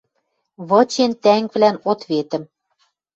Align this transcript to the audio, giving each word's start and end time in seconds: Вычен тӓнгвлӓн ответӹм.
Вычен 0.69 1.11
тӓнгвлӓн 1.23 1.75
ответӹм. 1.91 2.43